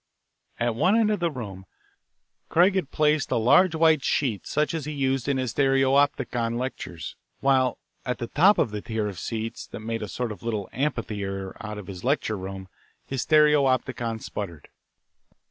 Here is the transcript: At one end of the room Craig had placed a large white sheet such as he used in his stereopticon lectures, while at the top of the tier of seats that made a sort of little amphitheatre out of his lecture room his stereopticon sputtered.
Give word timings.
At 0.59 0.73
one 0.73 0.95
end 0.95 1.11
of 1.11 1.19
the 1.19 1.29
room 1.29 1.67
Craig 2.49 2.73
had 2.73 2.89
placed 2.89 3.29
a 3.29 3.35
large 3.37 3.75
white 3.75 4.03
sheet 4.03 4.47
such 4.47 4.73
as 4.73 4.85
he 4.85 4.91
used 4.91 5.27
in 5.27 5.37
his 5.37 5.53
stereopticon 5.53 6.57
lectures, 6.57 7.15
while 7.39 7.77
at 8.03 8.17
the 8.17 8.25
top 8.25 8.57
of 8.57 8.71
the 8.71 8.81
tier 8.81 9.07
of 9.07 9.19
seats 9.19 9.67
that 9.67 9.81
made 9.81 10.01
a 10.01 10.07
sort 10.07 10.31
of 10.31 10.41
little 10.41 10.67
amphitheatre 10.73 11.55
out 11.63 11.77
of 11.77 11.85
his 11.85 12.03
lecture 12.03 12.35
room 12.35 12.67
his 13.05 13.21
stereopticon 13.23 14.19
sputtered. 14.19 14.69